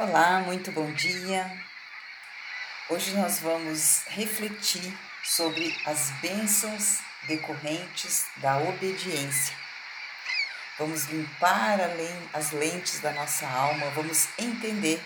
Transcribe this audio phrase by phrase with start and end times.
[0.00, 1.50] Olá, muito bom dia.
[2.88, 9.56] Hoje nós vamos refletir sobre as bênçãos decorrentes da obediência.
[10.78, 11.80] Vamos limpar
[12.32, 15.02] as lentes da nossa alma, vamos entender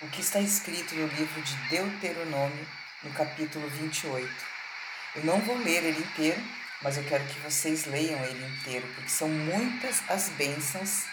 [0.00, 2.68] o que está escrito no livro de Deuteronômio,
[3.02, 4.32] no capítulo 28.
[5.16, 6.40] Eu não vou ler ele inteiro,
[6.80, 11.06] mas eu quero que vocês leiam ele inteiro, porque são muitas as bênçãos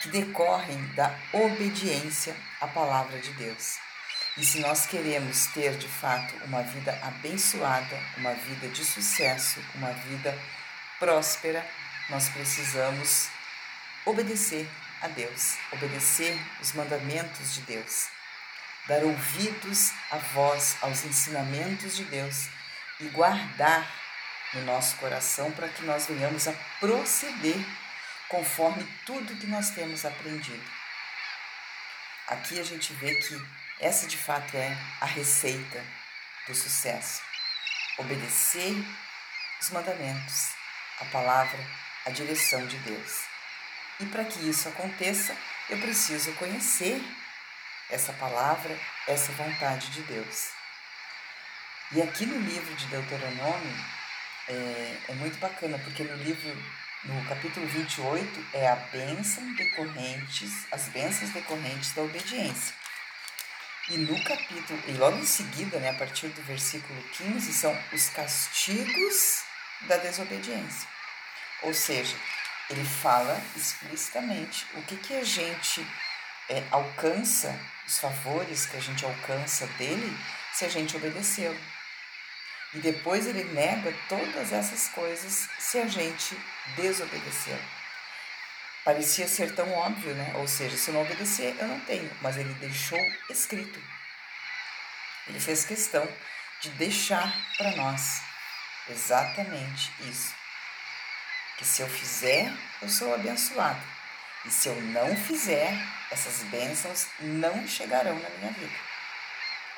[0.00, 3.78] que decorrem da obediência à palavra de Deus.
[4.36, 9.92] E se nós queremos ter de fato uma vida abençoada, uma vida de sucesso, uma
[9.92, 10.36] vida
[10.98, 11.64] próspera,
[12.10, 13.28] nós precisamos
[14.04, 14.68] obedecer
[15.00, 18.08] a Deus, obedecer os mandamentos de Deus,
[18.88, 22.48] dar ouvidos à voz, aos ensinamentos de Deus
[23.00, 23.88] e guardar
[24.52, 27.58] no nosso coração para que nós venhamos a proceder
[28.34, 30.68] conforme tudo que nós temos aprendido.
[32.26, 33.40] Aqui a gente vê que
[33.78, 35.84] essa de fato é a receita
[36.48, 37.22] do sucesso.
[37.96, 38.74] Obedecer
[39.60, 40.50] os mandamentos,
[41.00, 41.64] a palavra,
[42.04, 43.22] a direção de Deus.
[44.00, 45.36] E para que isso aconteça,
[45.70, 47.00] eu preciso conhecer
[47.88, 50.48] essa palavra, essa vontade de Deus.
[51.92, 53.84] E aqui no livro de Deuteronômio
[54.48, 60.88] é, é muito bacana, porque no livro no capítulo 28 é a bênção decorrentes, as
[60.88, 62.74] bênçãos decorrentes da obediência.
[63.90, 68.08] E no capítulo, e logo em seguida, né, a partir do versículo 15, são os
[68.08, 69.42] castigos
[69.82, 70.88] da desobediência.
[71.62, 72.16] Ou seja,
[72.70, 75.86] ele fala explicitamente o que, que a gente
[76.48, 77.54] é, alcança,
[77.86, 80.16] os favores que a gente alcança dele,
[80.54, 81.60] se a gente obedecê-lo.
[82.74, 86.36] E depois ele nega todas essas coisas se a gente
[86.76, 87.58] desobedecer.
[88.84, 90.32] Parecia ser tão óbvio, né?
[90.36, 92.10] Ou seja, se eu não obedecer, eu não tenho.
[92.20, 92.98] Mas ele deixou
[93.30, 93.80] escrito.
[95.26, 96.06] Ele fez questão
[96.60, 98.20] de deixar para nós
[98.90, 100.34] exatamente isso.
[101.56, 102.52] Que se eu fizer,
[102.82, 103.80] eu sou abençoado.
[104.44, 105.72] E se eu não fizer,
[106.10, 108.78] essas bênçãos não chegarão na minha vida.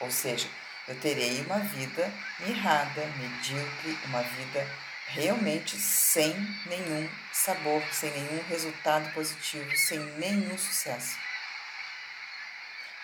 [0.00, 0.48] Ou seja,
[0.88, 4.66] eu terei uma vida mirrada, medíocre, uma vida
[5.08, 6.32] realmente sem
[6.66, 11.16] nenhum sabor, sem nenhum resultado positivo, sem nenhum sucesso.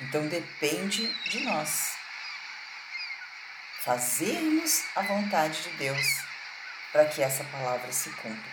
[0.00, 1.97] Então depende de nós
[3.81, 6.06] fazermos a vontade de Deus
[6.93, 8.53] para que essa palavra se cumpra.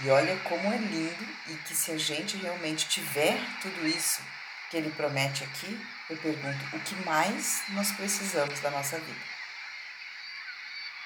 [0.00, 4.22] E olha como é lindo e que se a gente realmente tiver tudo isso
[4.70, 9.20] que ele promete aqui, eu pergunto: o que mais nós precisamos da nossa vida?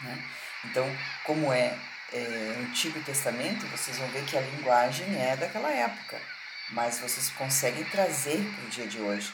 [0.00, 0.24] Né?
[0.64, 0.86] Então,
[1.24, 1.76] como é,
[2.12, 6.20] é Antigo Testamento, vocês vão ver que a linguagem é daquela época,
[6.70, 9.32] mas vocês conseguem trazer para o dia de hoje,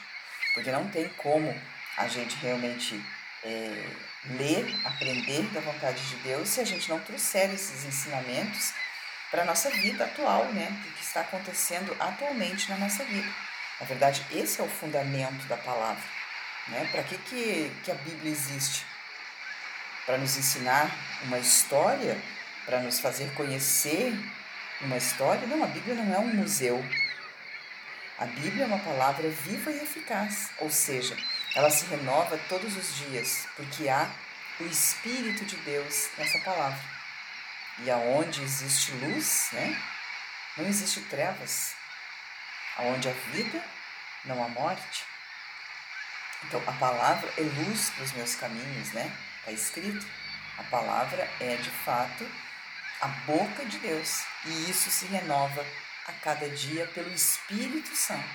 [0.54, 1.54] porque não tem como
[1.96, 3.02] a gente realmente
[3.44, 3.90] é,
[4.24, 8.72] ler, aprender da vontade de Deus se a gente não trouxer esses ensinamentos
[9.30, 10.68] para a nossa vida atual, né?
[10.86, 13.28] O que está acontecendo atualmente na nossa vida.
[13.80, 16.02] Na verdade, esse é o fundamento da palavra.
[16.68, 16.88] Né?
[16.90, 18.84] Para que, que, que a Bíblia existe?
[20.04, 20.90] Para nos ensinar
[21.24, 22.20] uma história,
[22.66, 24.12] para nos fazer conhecer
[24.80, 25.46] uma história?
[25.46, 26.84] Não, a Bíblia não é um museu.
[28.18, 31.16] A Bíblia é uma palavra viva e eficaz, ou seja,
[31.54, 34.10] ela se renova todos os dias, porque há
[34.58, 36.80] o Espírito de Deus nessa palavra.
[37.84, 39.80] E aonde existe luz, né,
[40.56, 41.77] não existe trevas
[42.78, 43.62] onde a vida,
[44.24, 45.04] não a morte.
[46.44, 49.10] Então, a palavra é luz para os meus caminhos, né?
[49.40, 50.06] Está escrito.
[50.58, 52.28] A palavra é, de fato,
[53.00, 54.24] a boca de Deus.
[54.44, 55.64] E isso se renova
[56.06, 58.28] a cada dia pelo Espírito Santo.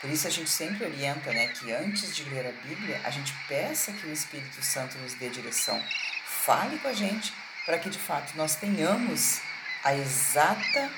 [0.00, 3.34] Por isso a gente sempre orienta, né, que antes de ler a Bíblia, a gente
[3.46, 5.82] peça que o Espírito Santo nos dê direção.
[6.24, 7.34] Fale com a gente
[7.66, 9.40] para que de fato nós tenhamos
[9.84, 10.90] a exata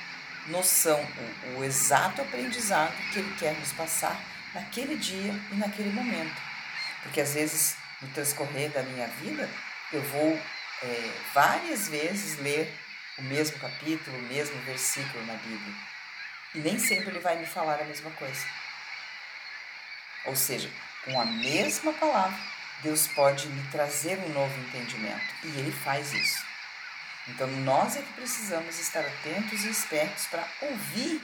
[0.47, 1.00] noção,
[1.54, 4.18] o, o exato aprendizado que ele quer nos passar
[4.54, 6.41] naquele dia e naquele momento.
[7.03, 9.48] Porque às vezes, no transcorrer da minha vida,
[9.92, 10.41] eu vou
[10.83, 12.72] é, várias vezes ler
[13.18, 15.74] o mesmo capítulo, o mesmo versículo na Bíblia.
[16.54, 18.47] E nem sempre ele vai me falar a mesma coisa.
[20.27, 20.71] Ou seja,
[21.04, 22.39] com a mesma palavra,
[22.83, 25.34] Deus pode me trazer um novo entendimento.
[25.44, 26.52] E ele faz isso.
[27.28, 31.22] Então, nós é que precisamos estar atentos e espertos para ouvir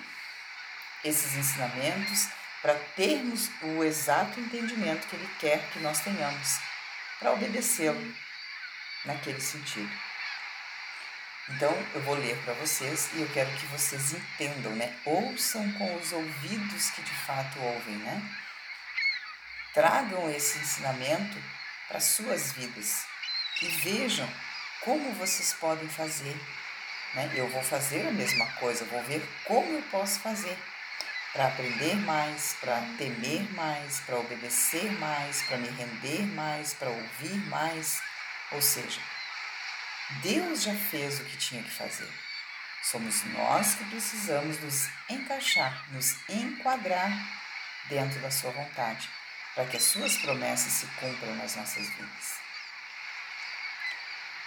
[1.04, 2.28] esses ensinamentos,
[2.62, 6.58] para termos o exato entendimento que Ele quer que nós tenhamos,
[7.18, 8.14] para obedecê-lo
[9.04, 9.90] naquele sentido.
[11.50, 14.94] Então, eu vou ler para vocês e eu quero que vocês entendam, né?
[15.04, 18.22] Ouçam com os ouvidos que de fato ouvem, né?
[19.78, 21.40] tragam esse ensinamento
[21.86, 23.04] para suas vidas
[23.62, 24.28] e vejam
[24.80, 26.36] como vocês podem fazer.
[27.14, 27.30] Né?
[27.34, 30.56] Eu vou fazer a mesma coisa, vou ver como eu posso fazer
[31.32, 37.36] para aprender mais, para temer mais, para obedecer mais, para me render mais, para ouvir
[37.48, 38.00] mais.
[38.52, 39.00] Ou seja,
[40.22, 42.08] Deus já fez o que tinha que fazer.
[42.82, 47.10] Somos nós que precisamos nos encaixar, nos enquadrar
[47.88, 49.08] dentro da Sua vontade,
[49.54, 52.47] para que as Suas promessas se cumpram nas nossas vidas.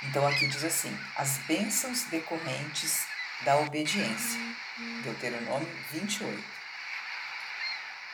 [0.04, 3.06] Então aqui diz assim: as bênçãos decorrentes
[3.44, 4.40] da obediência.
[5.04, 6.44] Deuteronômio 28.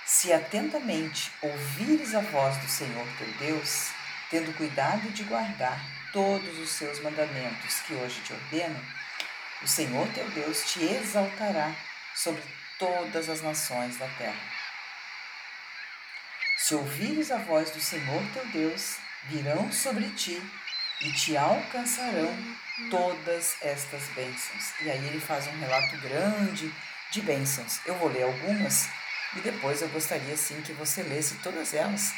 [0.06, 3.90] Se atentamente ouvires a voz do Senhor teu Deus,
[4.30, 5.80] tendo cuidado de guardar
[6.12, 8.80] todos os seus mandamentos que hoje te ordeno,
[9.62, 11.74] o Senhor teu Deus te exaltará
[12.16, 12.42] sobre
[12.80, 14.58] todas as nações da terra.
[16.58, 18.98] Se ouvires a voz do Senhor teu Deus,
[19.30, 20.42] virão sobre ti
[21.02, 22.36] e te alcançarão
[22.90, 24.74] todas estas bênçãos.
[24.82, 26.74] E aí ele faz um relato grande
[27.12, 27.80] de bênçãos.
[27.86, 28.90] Eu vou ler algumas
[29.36, 32.14] e depois eu gostaria sim que você lesse todas elas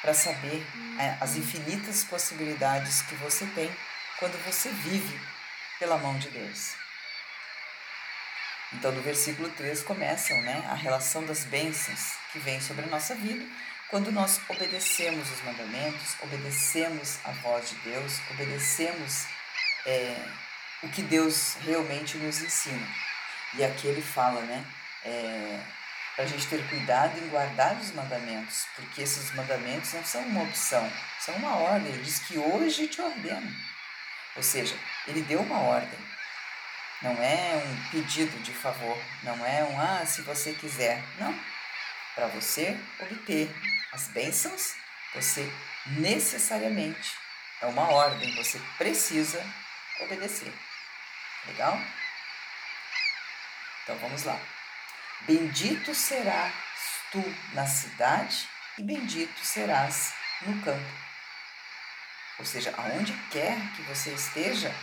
[0.00, 0.66] para saber
[0.98, 3.70] é, as infinitas possibilidades que você tem
[4.18, 5.20] quando você vive
[5.78, 6.74] pela mão de Deus.
[8.72, 13.14] Então, no versículo 3 começam né, a relação das bênçãos que vem sobre a nossa
[13.14, 13.44] vida
[13.92, 19.26] quando nós obedecemos os mandamentos, obedecemos a voz de Deus, obedecemos
[19.84, 20.16] é,
[20.82, 22.88] o que Deus realmente nos ensina.
[23.52, 24.64] E aqui ele fala, né?
[25.04, 25.60] É,
[26.16, 30.44] para a gente ter cuidado em guardar os mandamentos, porque esses mandamentos não são uma
[30.44, 30.90] opção,
[31.20, 31.92] são uma ordem.
[31.92, 33.54] Ele diz que hoje te ordeno.
[34.36, 34.74] Ou seja,
[35.06, 35.98] ele deu uma ordem.
[37.02, 41.02] Não é um pedido de favor, não é um ah, se você quiser.
[41.18, 41.38] Não.
[42.14, 43.50] Para você obter
[43.92, 44.74] as bênçãos,
[45.14, 45.46] você
[45.86, 47.14] necessariamente
[47.60, 49.44] é uma ordem, você precisa
[50.00, 50.52] obedecer.
[51.46, 51.78] Legal?
[53.82, 54.40] Então vamos lá.
[55.22, 56.52] Bendito serás
[57.10, 57.22] tu
[57.52, 58.48] na cidade
[58.78, 61.02] e bendito serás no campo.
[62.38, 64.74] Ou seja, aonde quer que você esteja,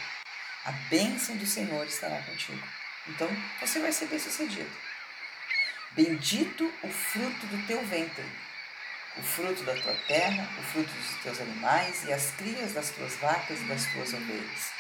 [0.66, 2.66] a bênção do Senhor estará contigo.
[3.08, 3.28] Então
[3.60, 4.72] você vai ser bem sucedido.
[5.92, 8.49] Bendito o fruto do teu ventre
[9.18, 13.16] o fruto da tua terra, o fruto dos teus animais e as crias das tuas
[13.16, 14.72] vacas e das tuas ovelhas.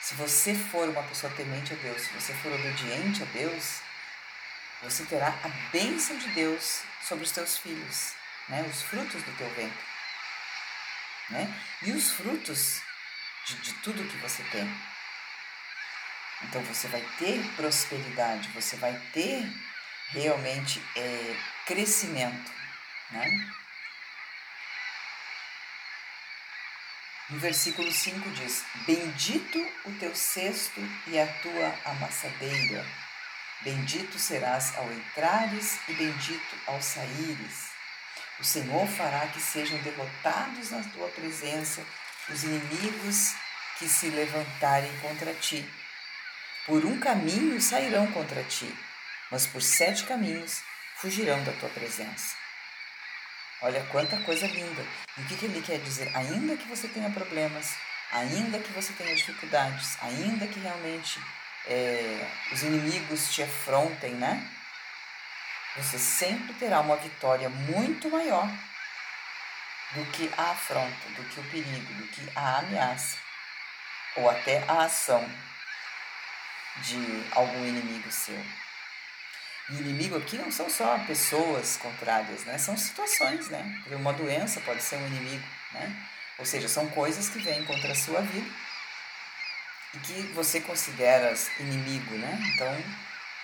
[0.00, 3.80] Se você for uma pessoa temente a Deus, se você for obediente a Deus,
[4.82, 8.12] você terá a bênção de Deus sobre os teus filhos,
[8.48, 8.62] né?
[8.68, 9.84] os frutos do teu ventre.
[11.30, 11.62] Né?
[11.82, 12.82] E os frutos
[13.46, 14.68] de, de tudo que você tem.
[16.42, 19.50] Então você vai ter prosperidade, você vai ter
[20.08, 22.52] realmente é, crescimento.
[23.10, 23.50] Né?
[27.30, 32.84] No versículo 5 diz: Bendito o teu cesto e a tua amassadeira.
[33.62, 37.70] Bendito serás ao entrares e bendito ao saíres.
[38.38, 41.82] O Senhor fará que sejam derrotados na tua presença
[42.28, 43.34] os inimigos
[43.78, 45.68] que se levantarem contra ti.
[46.66, 48.72] Por um caminho sairão contra ti,
[49.30, 50.62] mas por sete caminhos
[50.96, 52.43] fugirão da tua presença.
[53.62, 54.84] Olha quanta coisa linda.
[55.16, 56.10] E o que, que ele quer dizer?
[56.14, 57.74] Ainda que você tenha problemas,
[58.12, 61.20] ainda que você tenha dificuldades, ainda que realmente
[61.66, 64.46] é, os inimigos te afrontem, né?
[65.76, 68.48] Você sempre terá uma vitória muito maior
[69.92, 73.18] do que a afronta, do que o perigo, do que a ameaça,
[74.16, 75.28] ou até a ação
[76.82, 78.40] de algum inimigo seu.
[79.70, 82.58] E inimigo aqui não são só pessoas contrárias, né?
[82.58, 83.82] São situações, né?
[83.92, 85.90] Uma doença pode ser um inimigo, né?
[86.38, 88.50] Ou seja, são coisas que vêm contra a sua vida
[89.94, 92.38] e que você considera inimigo, né?
[92.54, 92.84] Então,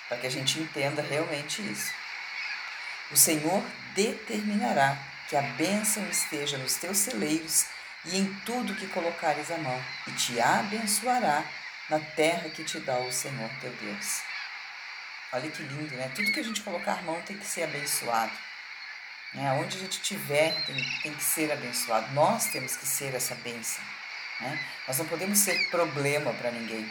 [0.09, 1.93] para que a gente entenda realmente isso.
[3.11, 3.63] O Senhor
[3.95, 4.99] determinará
[5.29, 7.67] que a bênção esteja nos teus celeiros
[8.05, 11.45] e em tudo que colocares a mão, e te abençoará
[11.89, 14.30] na terra que te dá o Senhor teu Deus.
[15.33, 16.11] Olha que lindo, né?
[16.15, 18.33] Tudo que a gente colocar a mão tem que ser abençoado.
[19.33, 19.53] Né?
[19.53, 22.13] Onde a gente estiver tem, tem que ser abençoado.
[22.13, 23.85] Nós temos que ser essa bênção.
[24.41, 24.59] Né?
[24.89, 26.91] Nós não podemos ser problema para ninguém.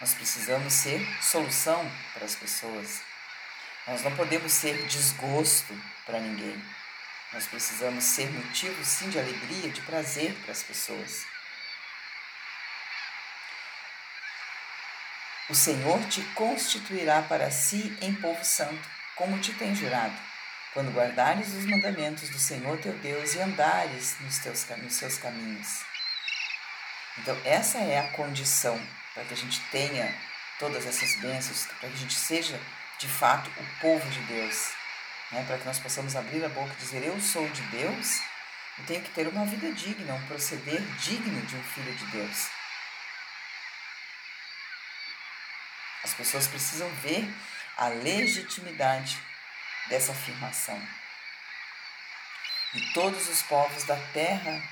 [0.00, 3.00] Nós precisamos ser solução para as pessoas.
[3.88, 6.62] Nós não podemos ser desgosto para ninguém.
[7.32, 11.24] Nós precisamos ser motivo, sim, de alegria, de prazer para as pessoas.
[15.48, 20.14] O Senhor te constituirá para si em povo santo, como te tem jurado.
[20.72, 25.84] quando guardares os mandamentos do Senhor teu Deus e andares nos, teus, nos seus caminhos.
[27.18, 28.80] Então, essa é a condição
[29.12, 30.14] para que a gente tenha
[30.58, 32.58] todas essas bênçãos, para que a gente seja
[32.98, 34.70] de fato o povo de Deus,
[35.30, 35.44] né?
[35.46, 38.20] para que nós possamos abrir a boca e dizer: Eu sou de Deus,
[38.78, 42.48] eu tenho que ter uma vida digna, um proceder digno de um filho de Deus.
[46.02, 47.28] As pessoas precisam ver
[47.76, 49.18] a legitimidade
[49.88, 50.80] dessa afirmação.
[52.74, 54.62] E todos os povos da terra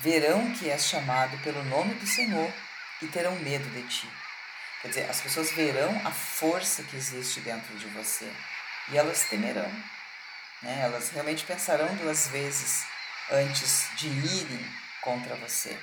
[0.00, 2.52] verão que és chamado pelo nome do Senhor
[3.00, 4.08] e terão medo de ti.
[4.82, 8.30] Quer dizer, as pessoas verão a força que existe dentro de você
[8.88, 9.70] e elas temerão.
[10.60, 10.80] Né?
[10.82, 12.84] Elas realmente pensarão duas vezes
[13.30, 15.78] antes de irem contra você.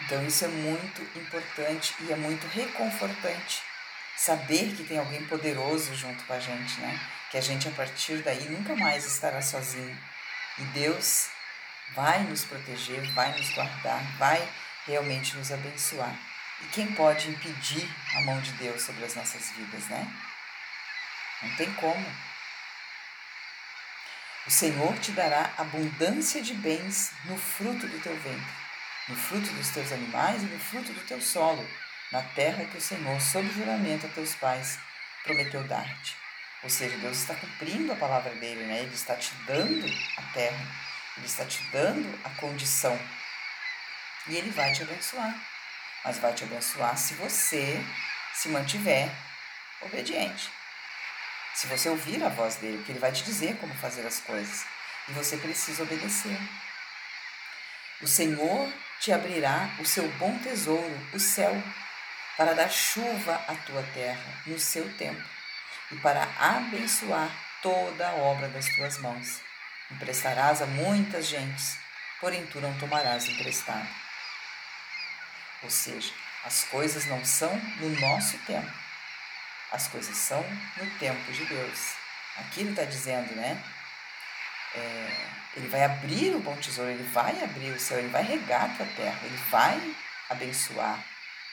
[0.00, 3.62] Então, isso é muito importante e é muito reconfortante
[4.16, 7.00] saber que tem alguém poderoso junto com a gente, né?
[7.30, 9.96] Que a gente a partir daí nunca mais estará sozinho.
[10.58, 11.28] E Deus
[11.94, 14.48] vai nos proteger, vai nos guardar, vai
[14.86, 16.14] realmente nos abençoar.
[16.62, 20.06] E quem pode impedir a mão de Deus sobre as nossas vidas, né?
[21.42, 22.06] Não tem como.
[24.46, 28.63] O Senhor te dará abundância de bens no fruto do teu ventre,
[29.08, 31.68] no fruto dos teus animais e no fruto do teu solo,
[32.10, 34.78] na terra que o Senhor, sob juramento a teus pais,
[35.22, 36.16] prometeu dar-te.
[36.62, 38.80] Ou seja, Deus está cumprindo a palavra dele, né?
[38.80, 40.66] Ele está te dando a terra,
[41.16, 42.98] ele está te dando a condição.
[44.26, 45.34] E ele vai te abençoar.
[46.02, 47.84] Mas vai te abençoar se você
[48.34, 49.10] se mantiver
[49.82, 50.50] obediente.
[51.54, 54.64] Se você ouvir a voz dele, porque ele vai te dizer como fazer as coisas.
[55.08, 56.38] E você precisa obedecer.
[58.00, 58.72] O Senhor
[59.04, 61.52] te abrirá o seu bom tesouro, o céu,
[62.38, 65.22] para dar chuva à tua terra no seu tempo
[65.92, 67.30] e para abençoar
[67.60, 69.42] toda a obra das tuas mãos.
[69.90, 71.76] Emprestarás a muitas gentes,
[72.18, 73.86] porém tu não tomarás emprestado.
[75.62, 76.10] Ou seja,
[76.46, 78.72] as coisas não são no nosso tempo,
[79.70, 80.42] as coisas são
[80.78, 81.92] no tempo de Deus.
[82.38, 83.62] Aqui ele está dizendo, né?
[84.74, 85.26] É,
[85.56, 88.76] ele vai abrir o bom tesouro, ele vai abrir o céu, ele vai regar a
[88.76, 89.94] tua terra, ele vai
[90.28, 91.04] abençoar,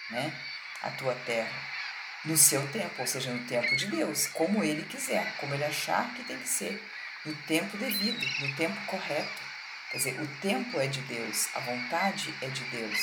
[0.10, 0.34] né?
[0.82, 1.72] A tua terra
[2.26, 6.14] no seu tempo, ou seja, no tempo de Deus, como ele quiser, como ele achar
[6.14, 6.82] que tem que ser,
[7.26, 9.52] no tempo devido, no tempo correto.
[9.90, 13.00] Quer dizer, o tempo é de Deus, a vontade é de Deus.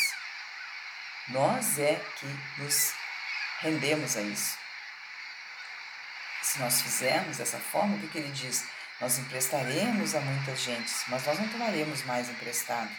[1.28, 2.26] Nós é que
[2.58, 2.94] nos
[3.60, 4.56] rendemos a isso.
[6.42, 8.64] Se nós fizermos dessa forma, o que, que ele diz?
[9.00, 12.90] Nós emprestaremos a muitas gentes, mas nós não tomaremos mais emprestado.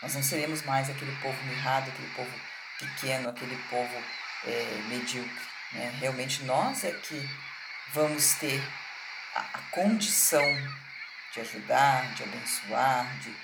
[0.00, 2.40] Nós não seremos mais aquele povo mirrado, aquele povo
[2.78, 4.02] pequeno, aquele povo
[4.46, 5.46] é, medíocre.
[5.72, 5.94] Né?
[6.00, 7.28] Realmente nós é que
[7.92, 8.62] vamos ter
[9.34, 10.44] a, a, condição
[11.34, 13.34] de ajudar, de abençoar, de,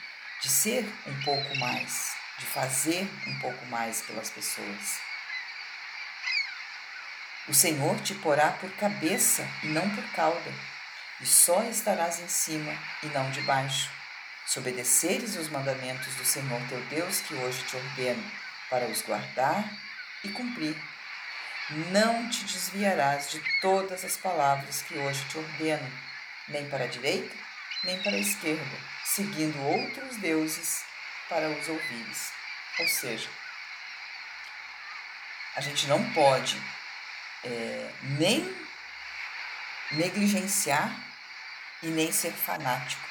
[0.40, 5.00] de ser um pouco mais, de fazer um pouco mais pelas pessoas.
[7.46, 10.50] O Senhor te porá por cabeça e não por cauda,
[11.20, 13.90] e só estarás em cima e não debaixo,
[14.46, 18.30] se obedeceres os mandamentos do Senhor teu Deus que hoje te ordeno,
[18.68, 19.64] para os guardar
[20.22, 20.76] e cumprir.
[21.90, 25.90] Não te desviarás de todas as palavras que hoje te ordeno,
[26.48, 27.34] nem para a direita,
[27.84, 30.84] nem para a esquerda, seguindo outros deuses
[31.28, 32.32] para os ouvires.
[32.78, 33.30] Ou seja,
[35.56, 36.60] a gente não pode
[37.44, 38.63] é, nem
[39.92, 40.90] negligenciar
[41.82, 43.02] e nem ser fanático.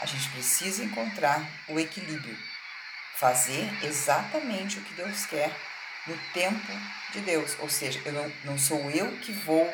[0.00, 2.38] A gente precisa encontrar o equilíbrio,
[3.16, 5.50] fazer exatamente o que Deus quer
[6.06, 6.72] no tempo
[7.12, 7.56] de Deus.
[7.58, 9.72] Ou seja, eu não, não sou eu que vou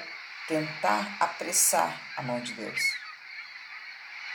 [0.48, 2.94] tentar apressar a mão de Deus.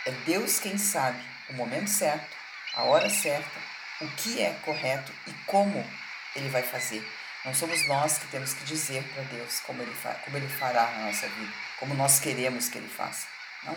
[0.06, 2.36] É Deus quem sabe o momento certo,
[2.76, 3.60] a hora certa,
[4.02, 5.86] o que é correto e como
[6.36, 7.06] ele vai fazer.
[7.50, 11.06] Não somos nós que temos que dizer para Deus como ele, como ele fará na
[11.08, 13.26] nossa vida, como nós queremos que ele faça.
[13.64, 13.76] Não.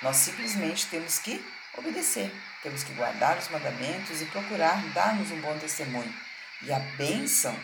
[0.00, 1.44] Nós simplesmente temos que
[1.76, 6.14] obedecer, temos que guardar os mandamentos e procurar dar-nos um bom testemunho.
[6.62, 7.54] E a bênção,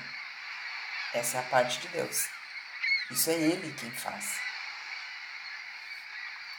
[1.14, 2.28] essa é a parte de Deus.
[3.10, 4.38] Isso é Ele quem faz.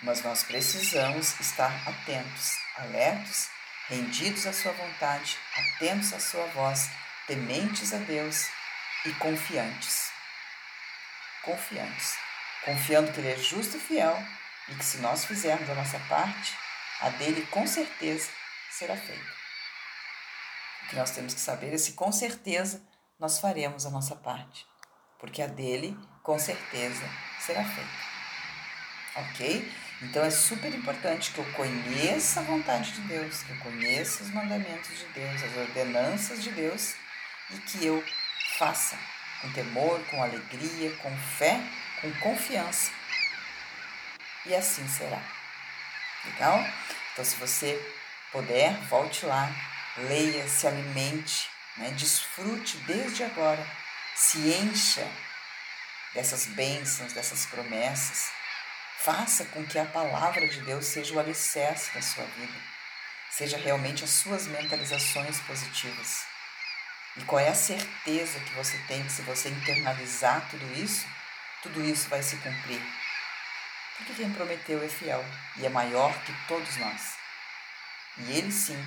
[0.01, 3.47] Mas nós precisamos estar atentos, alertos,
[3.87, 6.89] rendidos à Sua vontade, atentos à Sua voz,
[7.27, 8.49] tementes a Deus
[9.05, 10.11] e confiantes.
[11.43, 12.17] Confiantes.
[12.65, 14.17] Confiando que Ele é justo e fiel
[14.69, 16.55] e que se nós fizermos a nossa parte,
[17.01, 18.29] a dele com certeza
[18.69, 19.41] será feita.
[20.83, 22.85] O que nós temos que saber é se com certeza
[23.19, 24.65] nós faremos a nossa parte,
[25.19, 27.03] porque a dele com certeza
[27.39, 27.89] será feita.
[29.15, 29.71] ok?
[30.03, 34.31] Então é super importante que eu conheça a vontade de Deus, que eu conheça os
[34.31, 36.95] mandamentos de Deus, as ordenanças de Deus
[37.51, 38.03] e que eu
[38.61, 38.95] faça
[39.41, 41.59] com temor, com alegria, com fé,
[41.99, 42.91] com confiança.
[44.45, 45.19] E assim será.
[46.25, 46.63] Legal?
[47.11, 47.73] Então, se você
[48.31, 49.49] puder, volte lá,
[49.97, 51.89] leia, se alimente, né?
[51.97, 53.65] desfrute desde agora,
[54.15, 55.07] se encha
[56.13, 58.29] dessas bênçãos, dessas promessas.
[58.99, 62.59] Faça com que a palavra de Deus seja o alicerce da sua vida,
[63.31, 66.30] seja realmente as suas mentalizações positivas.
[67.17, 71.05] E qual é a certeza que você tem que se você internalizar tudo isso,
[71.61, 72.81] tudo isso vai se cumprir?
[73.97, 75.23] Porque quem prometeu é fiel
[75.57, 77.17] e é maior que todos nós.
[78.17, 78.77] E ele sim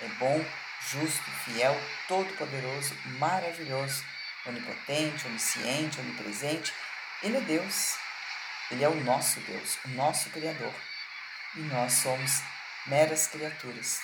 [0.00, 0.44] é bom,
[0.90, 1.74] justo, fiel,
[2.06, 4.04] todo-poderoso, maravilhoso,
[4.46, 6.72] onipotente, onisciente, onipresente.
[7.22, 7.96] Ele é Deus.
[8.70, 10.74] Ele é o nosso Deus, o nosso Criador.
[11.54, 12.42] E nós somos
[12.86, 14.00] meras criaturas.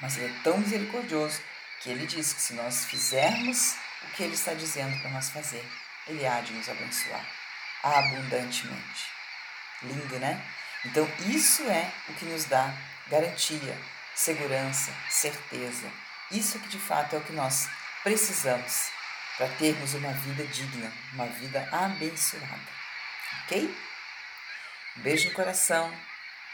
[0.00, 1.40] Mas Ele é tão misericordioso
[1.80, 5.64] que Ele diz que se nós fizermos o que Ele está dizendo para nós fazer,
[6.06, 7.24] Ele há de nos abençoar
[7.82, 9.06] abundantemente.
[9.82, 10.44] Lindo, né?
[10.84, 12.72] Então, isso é o que nos dá
[13.08, 13.78] garantia,
[14.14, 15.90] segurança, certeza.
[16.30, 17.68] Isso que de fato é o que nós
[18.02, 18.90] precisamos
[19.36, 22.78] para termos uma vida digna, uma vida abençoada.
[23.44, 23.74] Ok?
[24.96, 25.92] Um beijo no coração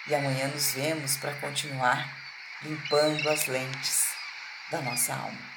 [0.07, 2.15] e amanhã nos vemos para continuar
[2.63, 4.14] limpando as lentes
[4.71, 5.54] da nossa alma.